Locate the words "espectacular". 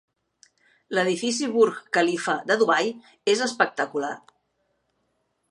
3.49-4.13